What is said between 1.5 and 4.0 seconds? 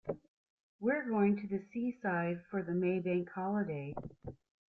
seaside for the May bank holiday